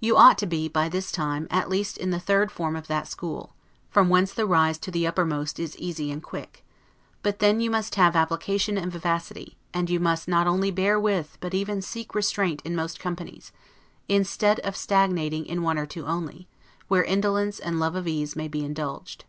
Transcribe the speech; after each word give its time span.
You 0.00 0.16
ought 0.16 0.38
to 0.38 0.46
be, 0.46 0.66
by 0.66 0.88
this 0.88 1.12
time, 1.12 1.46
at 1.48 1.68
least 1.68 1.96
in 1.96 2.10
the 2.10 2.18
third 2.18 2.50
form 2.50 2.74
of 2.74 2.88
that 2.88 3.06
school, 3.06 3.54
from 3.90 4.08
whence 4.08 4.34
the 4.34 4.44
rise 4.44 4.76
to 4.78 4.90
the 4.90 5.06
uppermost 5.06 5.60
is 5.60 5.78
easy 5.78 6.10
and 6.10 6.20
quick; 6.20 6.64
but 7.22 7.38
then 7.38 7.60
you 7.60 7.70
must 7.70 7.94
have 7.94 8.16
application 8.16 8.76
and 8.76 8.90
vivacity; 8.90 9.56
and 9.72 9.88
you 9.88 10.00
must 10.00 10.26
not 10.26 10.48
only 10.48 10.72
bear 10.72 10.98
with, 10.98 11.38
but 11.40 11.54
even 11.54 11.80
seek 11.80 12.12
restraint 12.12 12.60
in 12.64 12.74
most 12.74 12.98
companies, 12.98 13.52
instead 14.08 14.58
of 14.66 14.74
stagnating 14.76 15.46
in 15.46 15.62
one 15.62 15.78
or 15.78 15.86
two 15.86 16.06
only, 16.08 16.48
where 16.88 17.04
indolence 17.04 17.60
and 17.60 17.78
love 17.78 17.94
of 17.94 18.08
ease 18.08 18.34
may 18.34 18.48
be 18.48 18.64
indulged. 18.64 19.24